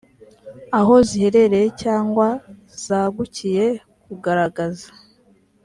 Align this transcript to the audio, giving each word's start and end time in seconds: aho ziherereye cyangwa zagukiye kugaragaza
aho 0.79 0.95
ziherereye 1.09 1.67
cyangwa 1.81 2.27
zagukiye 2.85 3.65
kugaragaza 4.03 4.87